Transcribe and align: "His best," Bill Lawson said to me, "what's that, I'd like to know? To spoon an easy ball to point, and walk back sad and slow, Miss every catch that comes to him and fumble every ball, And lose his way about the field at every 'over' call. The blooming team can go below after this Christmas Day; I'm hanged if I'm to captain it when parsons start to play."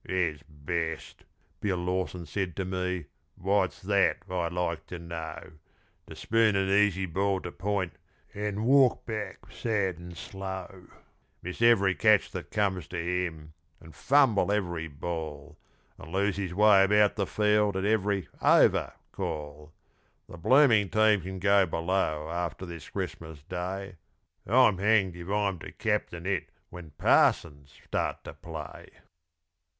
"His 0.03 0.41
best," 0.49 1.25
Bill 1.59 1.77
Lawson 1.77 2.25
said 2.25 2.55
to 2.55 2.65
me, 2.65 3.05
"what's 3.35 3.83
that, 3.83 4.17
I'd 4.27 4.51
like 4.51 4.87
to 4.87 4.97
know? 4.97 5.51
To 6.09 6.15
spoon 6.15 6.55
an 6.55 6.69
easy 6.69 7.05
ball 7.05 7.39
to 7.41 7.51
point, 7.51 7.93
and 8.33 8.65
walk 8.65 9.05
back 9.05 9.51
sad 9.51 9.99
and 9.99 10.17
slow, 10.17 10.87
Miss 11.43 11.61
every 11.61 11.93
catch 11.93 12.31
that 12.31 12.49
comes 12.49 12.87
to 12.87 12.97
him 12.97 13.53
and 13.79 13.93
fumble 13.93 14.51
every 14.51 14.87
ball, 14.87 15.59
And 15.99 16.11
lose 16.11 16.37
his 16.37 16.51
way 16.51 16.83
about 16.83 17.13
the 17.15 17.27
field 17.27 17.77
at 17.77 17.85
every 17.85 18.27
'over' 18.41 18.93
call. 19.11 19.71
The 20.27 20.37
blooming 20.37 20.89
team 20.89 21.21
can 21.21 21.37
go 21.37 21.67
below 21.67 22.27
after 22.27 22.65
this 22.65 22.89
Christmas 22.89 23.43
Day; 23.43 23.97
I'm 24.47 24.79
hanged 24.79 25.15
if 25.15 25.29
I'm 25.29 25.59
to 25.59 25.71
captain 25.71 26.25
it 26.25 26.49
when 26.71 26.89
parsons 26.97 27.73
start 27.85 28.23
to 28.23 28.33
play." 28.33 28.89